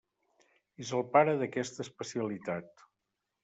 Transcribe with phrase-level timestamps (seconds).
[0.85, 2.85] És el pare d'aquesta especialitat.